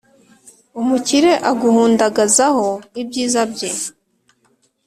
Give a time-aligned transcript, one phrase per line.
[0.81, 2.67] umukire aguhundagazaho
[3.01, 3.69] ibyiza bye.